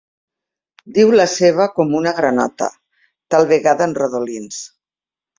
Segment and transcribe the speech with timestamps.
[0.93, 2.69] Diu la seva com una granota,
[3.35, 4.63] tal vegada en rodolins.